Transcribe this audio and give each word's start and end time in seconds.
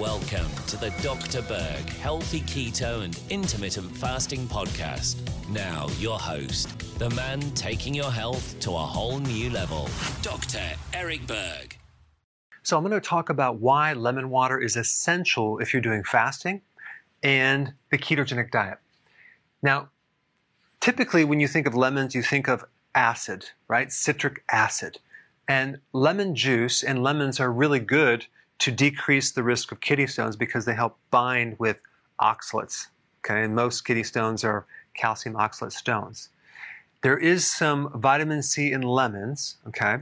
Welcome 0.00 0.48
to 0.68 0.78
the 0.78 0.88
Dr. 1.02 1.42
Berg 1.42 1.86
Healthy 1.90 2.40
Keto 2.40 3.04
and 3.04 3.20
Intermittent 3.28 3.94
Fasting 3.94 4.46
Podcast. 4.46 5.18
Now, 5.50 5.88
your 5.98 6.18
host, 6.18 6.98
the 6.98 7.10
man 7.10 7.42
taking 7.50 7.94
your 7.94 8.10
health 8.10 8.58
to 8.60 8.70
a 8.70 8.78
whole 8.78 9.18
new 9.18 9.50
level, 9.50 9.90
Dr. 10.22 10.62
Eric 10.94 11.26
Berg. 11.26 11.76
So, 12.62 12.78
I'm 12.78 12.82
going 12.82 12.98
to 12.98 13.06
talk 13.06 13.28
about 13.28 13.60
why 13.60 13.92
lemon 13.92 14.30
water 14.30 14.58
is 14.58 14.76
essential 14.76 15.58
if 15.58 15.74
you're 15.74 15.82
doing 15.82 16.02
fasting 16.02 16.62
and 17.22 17.74
the 17.90 17.98
ketogenic 17.98 18.50
diet. 18.50 18.78
Now, 19.62 19.90
typically 20.80 21.24
when 21.24 21.40
you 21.40 21.46
think 21.46 21.66
of 21.66 21.74
lemons, 21.74 22.14
you 22.14 22.22
think 22.22 22.48
of 22.48 22.64
acid, 22.94 23.50
right? 23.68 23.92
Citric 23.92 24.44
acid. 24.50 24.98
And 25.46 25.78
lemon 25.92 26.34
juice 26.34 26.82
and 26.82 27.02
lemons 27.02 27.38
are 27.38 27.52
really 27.52 27.80
good 27.80 28.24
to 28.60 28.70
decrease 28.70 29.32
the 29.32 29.42
risk 29.42 29.72
of 29.72 29.80
kidney 29.80 30.06
stones 30.06 30.36
because 30.36 30.64
they 30.64 30.74
help 30.74 30.96
bind 31.10 31.58
with 31.58 31.78
oxalates. 32.20 32.86
Okay, 33.24 33.42
and 33.42 33.54
most 33.54 33.82
kidney 33.84 34.02
stones 34.02 34.44
are 34.44 34.66
calcium 34.94 35.34
oxalate 35.34 35.72
stones. 35.72 36.30
There 37.02 37.18
is 37.18 37.46
some 37.46 37.90
vitamin 38.00 38.42
C 38.42 38.72
in 38.72 38.82
lemons, 38.82 39.56
okay, 39.68 39.98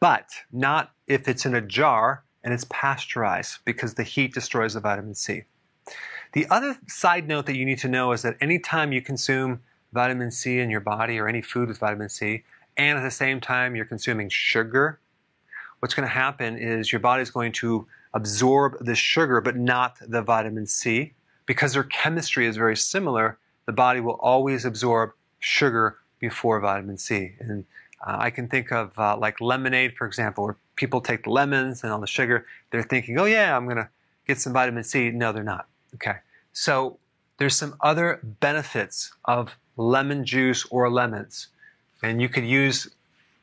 but 0.00 0.30
not 0.52 0.92
if 1.06 1.28
it's 1.28 1.46
in 1.46 1.54
a 1.54 1.60
jar 1.60 2.24
and 2.44 2.52
it's 2.52 2.66
pasteurized 2.68 3.58
because 3.64 3.94
the 3.94 4.02
heat 4.02 4.34
destroys 4.34 4.74
the 4.74 4.80
vitamin 4.80 5.14
C. 5.14 5.44
The 6.32 6.46
other 6.48 6.76
side 6.88 7.28
note 7.28 7.46
that 7.46 7.56
you 7.56 7.64
need 7.64 7.78
to 7.78 7.88
know 7.88 8.12
is 8.12 8.22
that 8.22 8.36
anytime 8.40 8.92
you 8.92 9.02
consume 9.02 9.60
vitamin 9.92 10.30
C 10.30 10.58
in 10.58 10.70
your 10.70 10.80
body 10.80 11.18
or 11.18 11.28
any 11.28 11.42
food 11.42 11.68
with 11.68 11.78
vitamin 11.78 12.08
C, 12.08 12.42
and 12.76 12.98
at 12.98 13.02
the 13.02 13.10
same 13.10 13.40
time 13.40 13.76
you're 13.76 13.84
consuming 13.84 14.28
sugar, 14.28 14.98
what's 15.80 15.94
going 15.94 16.08
to 16.08 16.14
happen 16.14 16.56
is 16.56 16.90
your 16.90 17.00
body 17.00 17.22
is 17.22 17.30
going 17.30 17.52
to 17.52 17.86
absorb 18.14 18.84
the 18.84 18.94
sugar 18.94 19.40
but 19.40 19.56
not 19.56 19.96
the 20.06 20.22
vitamin 20.22 20.66
C. 20.66 21.12
Because 21.46 21.72
their 21.72 21.84
chemistry 21.84 22.46
is 22.46 22.56
very 22.56 22.76
similar, 22.76 23.38
the 23.66 23.72
body 23.72 24.00
will 24.00 24.18
always 24.20 24.64
absorb 24.64 25.12
sugar 25.40 25.98
before 26.20 26.60
vitamin 26.60 26.98
C. 26.98 27.32
And 27.40 27.64
uh, 28.06 28.16
I 28.18 28.30
can 28.30 28.48
think 28.48 28.72
of 28.72 28.96
uh, 28.98 29.16
like 29.16 29.40
lemonade, 29.40 29.96
for 29.96 30.06
example, 30.06 30.44
where 30.44 30.56
people 30.76 31.00
take 31.00 31.24
the 31.24 31.30
lemons 31.30 31.82
and 31.82 31.92
all 31.92 32.00
the 32.00 32.06
sugar. 32.06 32.46
They're 32.70 32.82
thinking, 32.82 33.18
oh, 33.18 33.24
yeah, 33.24 33.56
I'm 33.56 33.64
going 33.64 33.76
to 33.76 33.88
get 34.26 34.40
some 34.40 34.52
vitamin 34.52 34.84
C. 34.84 35.10
No, 35.10 35.32
they're 35.32 35.42
not. 35.42 35.66
Okay. 35.94 36.16
So 36.52 36.98
there's 37.38 37.56
some 37.56 37.74
other 37.80 38.20
benefits 38.40 39.12
of 39.24 39.56
lemon 39.76 40.24
juice 40.24 40.64
or 40.70 40.90
lemons. 40.90 41.48
And 42.02 42.20
you 42.20 42.28
could 42.28 42.44
use 42.44 42.88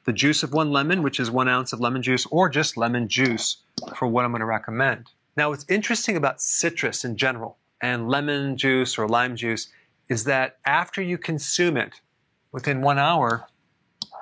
the 0.10 0.14
juice 0.14 0.42
of 0.42 0.54
one 0.54 0.72
lemon, 0.72 1.04
which 1.04 1.20
is 1.20 1.30
one 1.30 1.48
ounce 1.48 1.72
of 1.72 1.80
lemon 1.80 2.02
juice, 2.02 2.26
or 2.32 2.50
just 2.50 2.78
lemon 2.78 3.08
juice 3.08 3.58
for 3.96 4.08
what 4.08 4.26
I'm 4.26 4.32
going 4.32 4.40
to 4.40 4.46
recommend. 4.48 5.06
Now, 5.38 5.52
what's 5.52 5.68
interesting 5.70 6.18
about 6.18 6.42
citrus 6.42 7.06
in 7.06 7.16
general 7.16 7.60
and 7.80 8.10
lemon 8.10 8.58
juice 8.58 8.98
or 8.98 9.08
lime 9.08 9.36
juice 9.36 9.70
is 10.08 10.24
that 10.24 10.58
after 10.66 11.00
you 11.00 11.20
consume 11.20 11.78
it, 11.78 12.02
within 12.52 12.82
one 12.82 12.98
hour, 12.98 13.46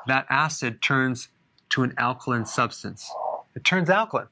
that 0.07 0.25
acid 0.29 0.81
turns 0.81 1.29
to 1.69 1.83
an 1.83 1.93
alkaline 1.97 2.45
substance. 2.45 3.09
It 3.55 3.63
turns 3.63 3.89
alkaline. 3.89 4.27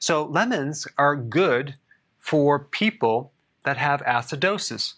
So, 0.00 0.26
lemons 0.26 0.86
are 0.98 1.16
good 1.16 1.76
for 2.18 2.58
people 2.58 3.32
that 3.62 3.78
have 3.78 4.02
acidosis, 4.02 4.96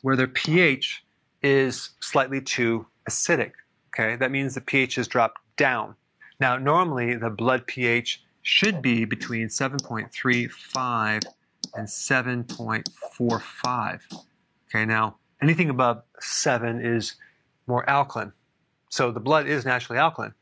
where 0.00 0.16
their 0.16 0.28
pH 0.28 1.04
is 1.42 1.90
slightly 2.00 2.40
too 2.40 2.86
acidic. 3.06 3.52
Okay, 3.98 4.16
that 4.16 4.30
means 4.30 4.54
the 4.54 4.60
pH 4.60 4.96
has 4.96 5.08
dropped 5.08 5.40
down. 5.56 5.96
Now, 6.38 6.58
normally 6.58 7.14
the 7.14 7.30
blood 7.30 7.66
pH 7.66 8.22
should 8.42 8.82
be 8.82 9.06
between 9.06 9.48
7.35 9.48 11.24
and 11.74 11.88
7.45. 11.88 14.00
Okay, 14.68 14.84
now 14.84 15.16
anything 15.40 15.70
above 15.70 16.02
7 16.20 16.84
is 16.84 17.14
more 17.66 17.88
alkaline. 17.88 18.34
So 18.90 19.10
the 19.10 19.20
blood 19.20 19.46
is 19.46 19.64
naturally 19.64 19.98
alkaline. 19.98 20.34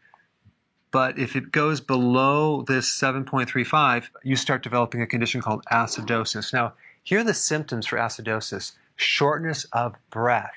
But 0.90 1.16
if 1.16 1.36
it 1.36 1.52
goes 1.52 1.80
below 1.80 2.62
this 2.62 2.90
7.35, 3.00 4.08
you 4.24 4.34
start 4.34 4.64
developing 4.64 5.00
a 5.00 5.06
condition 5.06 5.40
called 5.40 5.64
acidosis. 5.70 6.52
Now, 6.52 6.72
here 7.04 7.20
are 7.20 7.24
the 7.24 7.34
symptoms 7.34 7.86
for 7.86 7.98
acidosis 7.98 8.72
shortness 8.96 9.64
of 9.72 9.94
breath. 10.10 10.50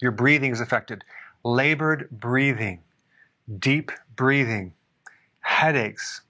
Your 0.00 0.12
breathing 0.12 0.50
is 0.50 0.60
affected 0.60 1.04
labored 1.48 2.08
breathing, 2.10 2.78
deep 3.58 3.90
breathing, 4.16 4.74
headaches, 5.40 6.20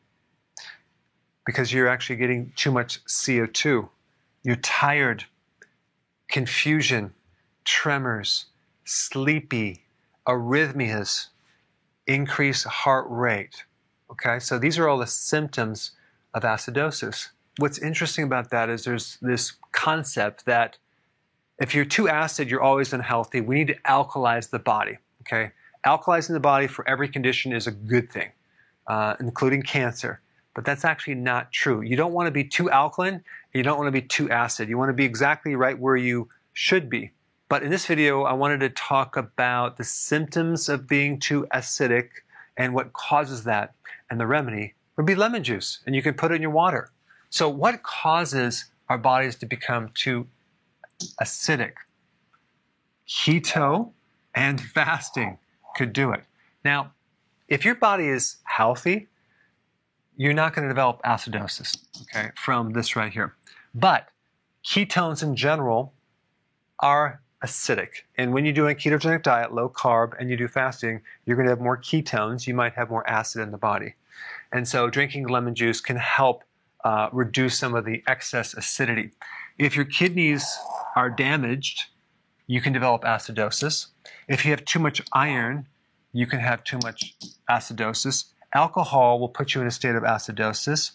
because 1.44 1.72
you're 1.72 1.88
actually 1.88 2.14
getting 2.14 2.52
too 2.54 2.70
much 2.70 3.04
CO2. 3.06 3.88
You're 4.44 4.56
tired, 4.56 5.24
confusion, 6.28 7.12
tremors, 7.64 8.46
sleepy, 8.84 9.84
arrhythmias, 10.28 11.26
increased 12.06 12.66
heart 12.66 13.06
rate. 13.08 13.64
Okay, 14.12 14.38
so 14.38 14.56
these 14.56 14.78
are 14.78 14.88
all 14.88 14.98
the 14.98 15.06
symptoms 15.06 15.92
of 16.32 16.44
acidosis. 16.44 17.28
What's 17.58 17.78
interesting 17.78 18.24
about 18.24 18.50
that 18.50 18.70
is 18.70 18.84
there's 18.84 19.18
this 19.20 19.54
concept 19.72 20.44
that 20.44 20.78
if 21.60 21.74
you're 21.74 21.84
too 21.84 22.08
acid, 22.08 22.48
you're 22.48 22.62
always 22.62 22.92
unhealthy. 22.92 23.40
We 23.40 23.56
need 23.56 23.66
to 23.68 23.80
alkalize 23.82 24.50
the 24.50 24.60
body. 24.60 24.98
Okay, 25.28 25.52
alkalizing 25.86 26.30
the 26.32 26.40
body 26.40 26.66
for 26.66 26.88
every 26.88 27.08
condition 27.08 27.52
is 27.52 27.66
a 27.66 27.70
good 27.70 28.10
thing, 28.10 28.30
uh, 28.86 29.14
including 29.20 29.62
cancer. 29.62 30.20
But 30.54 30.64
that's 30.64 30.84
actually 30.84 31.14
not 31.14 31.52
true. 31.52 31.82
You 31.82 31.96
don't 31.96 32.12
want 32.12 32.26
to 32.26 32.30
be 32.30 32.44
too 32.44 32.70
alkaline. 32.70 33.22
You 33.52 33.62
don't 33.62 33.78
want 33.78 33.88
to 33.88 33.92
be 33.92 34.02
too 34.02 34.30
acid. 34.30 34.68
You 34.68 34.78
want 34.78 34.88
to 34.88 34.94
be 34.94 35.04
exactly 35.04 35.54
right 35.54 35.78
where 35.78 35.96
you 35.96 36.28
should 36.54 36.90
be. 36.90 37.12
But 37.48 37.62
in 37.62 37.70
this 37.70 37.86
video, 37.86 38.22
I 38.24 38.32
wanted 38.32 38.60
to 38.60 38.70
talk 38.70 39.16
about 39.16 39.76
the 39.76 39.84
symptoms 39.84 40.68
of 40.68 40.88
being 40.88 41.20
too 41.20 41.46
acidic 41.54 42.08
and 42.56 42.74
what 42.74 42.92
causes 42.92 43.44
that. 43.44 43.74
And 44.10 44.18
the 44.18 44.26
remedy 44.26 44.74
would 44.96 45.06
be 45.06 45.14
lemon 45.14 45.44
juice, 45.44 45.78
and 45.86 45.94
you 45.94 46.02
can 46.02 46.14
put 46.14 46.32
it 46.32 46.36
in 46.36 46.42
your 46.42 46.50
water. 46.50 46.90
So, 47.30 47.48
what 47.48 47.82
causes 47.82 48.64
our 48.88 48.98
bodies 48.98 49.36
to 49.36 49.46
become 49.46 49.90
too 49.94 50.26
acidic. 51.20 51.74
Keto 53.06 53.92
and 54.34 54.60
fasting 54.60 55.38
could 55.76 55.92
do 55.92 56.12
it. 56.12 56.22
Now, 56.64 56.92
if 57.48 57.64
your 57.64 57.74
body 57.74 58.08
is 58.08 58.36
healthy, 58.44 59.08
you're 60.16 60.34
not 60.34 60.54
going 60.54 60.64
to 60.64 60.68
develop 60.68 61.00
acidosis, 61.04 61.78
okay, 62.02 62.30
from 62.36 62.72
this 62.72 62.96
right 62.96 63.12
here. 63.12 63.34
But 63.74 64.08
ketones 64.64 65.22
in 65.22 65.36
general 65.36 65.94
are 66.80 67.20
acidic. 67.44 68.02
And 68.16 68.32
when 68.32 68.44
you 68.44 68.52
do 68.52 68.66
a 68.66 68.74
ketogenic 68.74 69.22
diet, 69.22 69.54
low 69.54 69.68
carb, 69.68 70.14
and 70.18 70.28
you 70.28 70.36
do 70.36 70.48
fasting, 70.48 71.00
you're 71.24 71.36
going 71.36 71.46
to 71.46 71.52
have 71.52 71.60
more 71.60 71.78
ketones. 71.78 72.46
You 72.46 72.54
might 72.54 72.74
have 72.74 72.90
more 72.90 73.08
acid 73.08 73.42
in 73.42 73.52
the 73.52 73.58
body. 73.58 73.94
And 74.52 74.66
so 74.66 74.90
drinking 74.90 75.28
lemon 75.28 75.54
juice 75.54 75.80
can 75.80 75.96
help 75.96 76.42
uh, 76.84 77.08
reduce 77.12 77.58
some 77.58 77.74
of 77.74 77.84
the 77.84 78.02
excess 78.06 78.54
acidity. 78.54 79.12
If 79.58 79.76
your 79.76 79.84
kidneys 79.84 80.44
are 80.96 81.10
damaged, 81.10 81.84
you 82.48 82.60
can 82.60 82.72
develop 82.72 83.02
acidosis. 83.02 83.88
If 84.26 84.44
you 84.44 84.50
have 84.50 84.64
too 84.64 84.80
much 84.80 85.00
iron, 85.12 85.66
you 86.12 86.26
can 86.26 86.40
have 86.40 86.64
too 86.64 86.78
much 86.82 87.14
acidosis. 87.48 88.24
Alcohol 88.54 89.20
will 89.20 89.28
put 89.28 89.54
you 89.54 89.60
in 89.60 89.66
a 89.66 89.70
state 89.70 89.94
of 89.94 90.02
acidosis. 90.02 90.92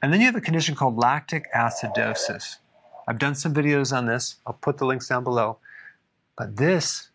And 0.00 0.12
then 0.12 0.20
you 0.20 0.26
have 0.26 0.36
a 0.36 0.40
condition 0.40 0.76
called 0.76 0.96
lactic 0.96 1.52
acidosis. 1.52 2.56
I've 3.08 3.18
done 3.18 3.34
some 3.34 3.52
videos 3.52 3.94
on 3.94 4.06
this. 4.06 4.36
I'll 4.46 4.54
put 4.54 4.78
the 4.78 4.86
links 4.86 5.08
down 5.08 5.24
below. 5.24 5.58
But 6.38 6.56
this 6.56 7.10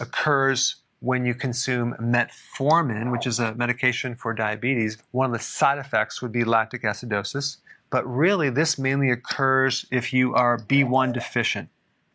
occurs 0.00 0.76
when 1.00 1.24
you 1.26 1.34
consume 1.34 1.94
metformin, 2.00 3.10
which 3.10 3.26
is 3.26 3.40
a 3.40 3.54
medication 3.54 4.14
for 4.14 4.32
diabetes. 4.32 4.98
One 5.10 5.26
of 5.26 5.32
the 5.32 5.42
side 5.42 5.78
effects 5.78 6.22
would 6.22 6.30
be 6.32 6.44
lactic 6.44 6.82
acidosis. 6.82 7.56
But 7.90 8.06
really, 8.06 8.50
this 8.50 8.78
mainly 8.78 9.10
occurs 9.10 9.84
if 9.90 10.12
you 10.12 10.34
are 10.34 10.58
B1 10.58 11.12
deficient. 11.12 11.68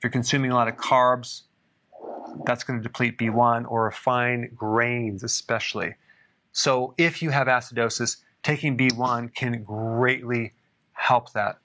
You're 0.05 0.11
consuming 0.11 0.51
a 0.51 0.53
lot 0.53 0.67
of 0.67 0.75
carbs, 0.75 1.41
that's 2.45 2.63
going 2.63 2.77
to 2.77 2.83
deplete 2.83 3.17
B1 3.17 3.65
or 3.67 3.85
refined 3.85 4.55
grains, 4.55 5.23
especially. 5.23 5.95
So, 6.51 6.93
if 6.99 7.23
you 7.23 7.31
have 7.31 7.47
acidosis, 7.47 8.17
taking 8.43 8.77
B1 8.77 9.33
can 9.33 9.63
greatly 9.63 10.53
help 10.91 11.33
that. 11.33 11.57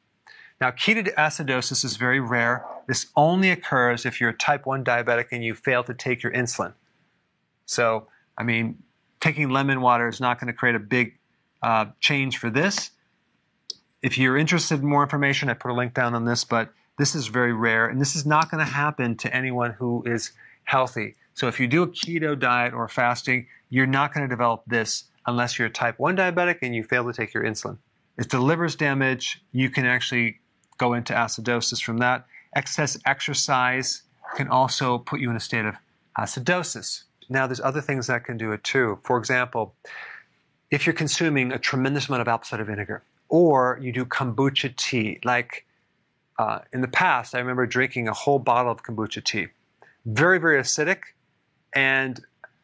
Now, 0.58 0.70
ketoacidosis 0.70 1.84
is 1.84 1.98
very 1.98 2.18
rare. 2.18 2.64
This 2.86 3.08
only 3.14 3.50
occurs 3.50 4.06
if 4.06 4.22
you're 4.22 4.30
a 4.30 4.38
type 4.38 4.64
1 4.64 4.84
diabetic 4.84 5.26
and 5.32 5.44
you 5.44 5.54
fail 5.54 5.84
to 5.84 5.92
take 5.92 6.22
your 6.22 6.32
insulin. 6.32 6.72
So, 7.66 8.08
I 8.38 8.42
mean, 8.42 8.82
taking 9.20 9.50
lemon 9.50 9.82
water 9.82 10.08
is 10.08 10.18
not 10.18 10.40
going 10.40 10.46
to 10.46 10.54
create 10.54 10.76
a 10.76 10.80
big 10.80 11.18
uh, 11.62 11.88
change 12.00 12.38
for 12.38 12.48
this. 12.48 12.90
If 14.00 14.16
you're 14.16 14.38
interested 14.38 14.80
in 14.80 14.88
more 14.88 15.02
information, 15.02 15.50
I 15.50 15.52
put 15.52 15.70
a 15.70 15.74
link 15.74 15.92
down 15.92 16.14
on 16.14 16.24
this, 16.24 16.44
but 16.44 16.72
this 17.00 17.14
is 17.14 17.28
very 17.28 17.52
rare, 17.54 17.86
and 17.86 18.00
this 18.00 18.14
is 18.14 18.26
not 18.26 18.50
going 18.50 18.64
to 18.64 18.70
happen 18.70 19.16
to 19.16 19.34
anyone 19.34 19.72
who 19.72 20.02
is 20.04 20.32
healthy. 20.64 21.14
So 21.34 21.48
if 21.48 21.58
you 21.58 21.66
do 21.66 21.82
a 21.82 21.88
keto 21.88 22.38
diet 22.38 22.74
or 22.74 22.86
fasting, 22.88 23.46
you're 23.70 23.86
not 23.86 24.12
going 24.12 24.28
to 24.28 24.28
develop 24.28 24.62
this 24.66 25.04
unless 25.26 25.58
you're 25.58 25.68
a 25.68 25.70
type 25.70 25.98
1 25.98 26.16
diabetic 26.16 26.58
and 26.62 26.74
you 26.74 26.84
fail 26.84 27.04
to 27.04 27.12
take 27.12 27.32
your 27.32 27.44
insulin. 27.44 27.78
if 28.18 28.28
the 28.28 28.38
liver's 28.38 28.76
damaged, 28.76 29.40
you 29.52 29.70
can 29.70 29.86
actually 29.86 30.38
go 30.76 30.92
into 30.92 31.14
acidosis 31.14 31.82
from 31.82 31.98
that. 31.98 32.26
Excess 32.54 32.98
exercise 33.06 34.02
can 34.36 34.48
also 34.48 34.98
put 34.98 35.20
you 35.20 35.30
in 35.30 35.36
a 35.36 35.40
state 35.40 35.64
of 35.64 35.74
acidosis. 36.18 37.04
Now, 37.30 37.46
there's 37.46 37.60
other 37.60 37.80
things 37.80 38.08
that 38.08 38.24
can 38.24 38.36
do 38.36 38.52
it 38.52 38.62
too. 38.62 38.98
For 39.04 39.16
example, 39.16 39.74
if 40.70 40.86
you're 40.86 40.94
consuming 40.94 41.52
a 41.52 41.58
tremendous 41.58 42.08
amount 42.08 42.20
of 42.20 42.28
apple 42.28 42.44
cider 42.44 42.64
vinegar, 42.64 43.02
or 43.28 43.78
you 43.80 43.92
do 43.92 44.04
kombucha 44.04 44.76
tea, 44.76 45.18
like 45.24 45.64
uh, 46.40 46.60
in 46.72 46.80
the 46.80 46.88
past, 46.88 47.34
I 47.34 47.38
remember 47.38 47.66
drinking 47.66 48.08
a 48.08 48.14
whole 48.14 48.38
bottle 48.38 48.72
of 48.72 48.82
kombucha 48.82 49.22
tea. 49.22 49.48
Very, 50.06 50.38
very 50.40 50.58
acidic, 50.58 51.00
and 51.74 52.18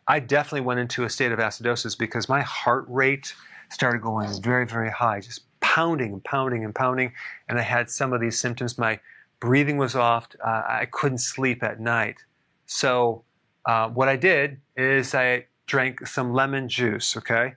I 0.09 0.19
definitely 0.19 0.63
went 0.63 0.81
into 0.81 1.05
a 1.05 1.11
state 1.11 1.31
of 1.31 1.39
acidosis 1.39 1.99
because 1.99 2.27
my 2.27 2.41
heart 2.41 2.87
rate 2.89 3.35
started 3.69 4.01
going 4.01 4.31
very, 4.43 4.67
very 4.67 4.91
high, 4.91 5.21
just 5.21 5.43
pounding 5.61 6.15
and 6.15 6.25
pounding 6.25 6.65
and 6.65 6.75
pounding. 6.75 7.13
And 7.51 7.59
I 7.59 7.63
had 7.63 7.91
some 7.91 8.15
of 8.15 8.21
these 8.23 8.39
symptoms. 8.39 8.79
My 8.79 8.99
breathing 9.41 9.77
was 9.77 9.95
off. 9.95 10.29
Uh, 10.43 10.63
I 10.67 10.89
couldn't 10.91 11.19
sleep 11.19 11.63
at 11.63 11.79
night. 11.79 12.17
So 12.65 13.25
uh, 13.67 13.91
what 13.91 14.09
I 14.09 14.17
did 14.17 14.59
is 14.79 15.15
I 15.15 15.45
drank 15.67 16.07
some 16.07 16.33
lemon 16.33 16.67
juice. 16.67 17.15
Okay, 17.15 17.53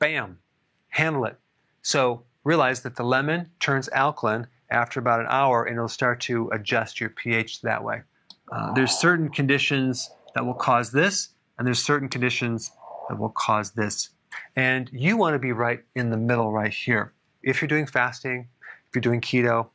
bam, 0.00 0.40
handle 0.88 1.24
it. 1.26 1.38
So 1.82 2.24
realize 2.42 2.82
that 2.82 2.96
the 2.96 3.04
lemon 3.04 3.48
turns 3.60 3.88
alkaline 3.90 4.48
after 4.72 4.98
about 4.98 5.20
an 5.20 5.26
hour, 5.28 5.64
and 5.64 5.76
it'll 5.76 5.88
start 5.88 6.20
to 6.22 6.48
adjust 6.50 7.00
your 7.00 7.10
pH 7.10 7.60
that 7.62 7.82
way. 7.84 8.02
Uh, 8.50 8.72
there's 8.74 8.92
certain 8.98 9.28
conditions 9.28 10.10
that 10.34 10.44
will 10.44 10.54
cause 10.54 10.90
this, 10.90 11.28
and 11.58 11.66
there's 11.66 11.82
certain 11.82 12.08
conditions 12.08 12.72
that 13.08 13.18
will 13.18 13.30
cause 13.36 13.72
this. 13.72 14.10
And 14.56 14.88
you 14.92 15.16
want 15.16 15.34
to 15.34 15.38
be 15.38 15.52
right 15.52 15.80
in 15.94 16.10
the 16.10 16.16
middle 16.16 16.50
right 16.50 16.72
here. 16.72 17.12
If 17.42 17.60
you're 17.60 17.68
doing 17.68 17.86
fasting, 17.86 18.48
if 18.88 18.94
you're 18.94 19.02
doing 19.02 19.20
keto, 19.20 19.68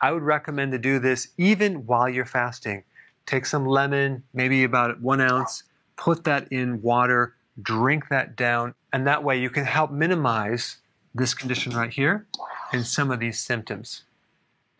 I 0.00 0.12
would 0.12 0.22
recommend 0.22 0.72
to 0.72 0.78
do 0.78 0.98
this 0.98 1.28
even 1.36 1.86
while 1.86 2.08
you're 2.08 2.24
fasting. 2.24 2.84
Take 3.26 3.44
some 3.44 3.66
lemon, 3.66 4.22
maybe 4.32 4.64
about 4.64 5.00
one 5.00 5.20
ounce, 5.20 5.64
put 5.96 6.24
that 6.24 6.50
in 6.50 6.80
water, 6.80 7.36
drink 7.62 8.08
that 8.08 8.36
down, 8.36 8.74
and 8.92 9.06
that 9.06 9.22
way 9.22 9.38
you 9.38 9.50
can 9.50 9.64
help 9.64 9.90
minimize 9.90 10.78
this 11.14 11.34
condition 11.34 11.72
right 11.72 11.90
here 11.90 12.26
and 12.72 12.86
some 12.86 13.10
of 13.10 13.20
these 13.20 13.38
symptoms. 13.38 14.04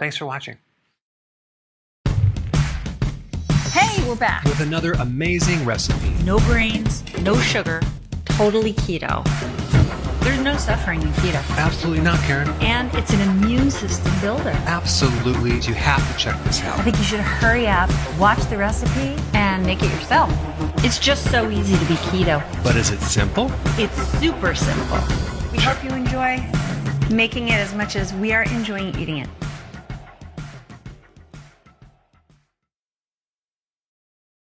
Thanks 0.00 0.16
for 0.16 0.24
watching. 0.24 0.56
Hey, 3.70 4.08
we're 4.08 4.16
back. 4.16 4.44
With 4.44 4.60
another 4.60 4.92
amazing 4.92 5.62
recipe. 5.66 6.08
No 6.24 6.38
grains, 6.38 7.04
no 7.18 7.36
sugar, 7.36 7.82
totally 8.24 8.72
keto. 8.72 9.22
There's 10.20 10.40
no 10.40 10.56
suffering 10.56 11.02
in 11.02 11.08
keto. 11.08 11.46
Absolutely 11.58 12.02
not, 12.02 12.18
Karen. 12.20 12.48
And 12.62 12.90
it's 12.94 13.12
an 13.12 13.20
immune 13.28 13.70
system 13.70 14.10
builder. 14.22 14.54
Absolutely. 14.64 15.60
You 15.60 15.74
have 15.74 16.10
to 16.10 16.18
check 16.18 16.42
this 16.44 16.62
out. 16.62 16.78
I 16.78 16.82
think 16.82 16.96
you 16.96 17.04
should 17.04 17.20
hurry 17.20 17.66
up, 17.66 17.90
watch 18.18 18.40
the 18.48 18.56
recipe, 18.56 19.22
and 19.34 19.66
make 19.66 19.82
it 19.82 19.92
yourself. 19.92 20.32
It's 20.82 20.98
just 20.98 21.30
so 21.30 21.50
easy 21.50 21.76
to 21.76 21.84
be 21.84 21.96
keto. 22.08 22.42
But 22.64 22.76
is 22.76 22.90
it 22.90 23.00
simple? 23.00 23.52
It's 23.76 24.00
super 24.18 24.54
simple. 24.54 25.00
We 25.52 25.58
hope 25.58 25.84
you 25.84 25.90
enjoy 25.90 26.42
making 27.10 27.48
it 27.48 27.56
as 27.56 27.74
much 27.74 27.96
as 27.96 28.14
we 28.14 28.32
are 28.32 28.44
enjoying 28.44 28.98
eating 28.98 29.18
it. 29.18 29.28